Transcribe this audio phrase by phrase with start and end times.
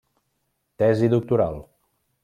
[0.77, 1.65] Tesi doctoral.